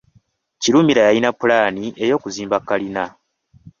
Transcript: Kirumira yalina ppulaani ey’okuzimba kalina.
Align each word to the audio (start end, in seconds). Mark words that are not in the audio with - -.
Kirumira 0.61 1.01
yalina 1.07 1.29
ppulaani 1.33 1.85
ey’okuzimba 2.03 2.57
kalina. 2.67 3.03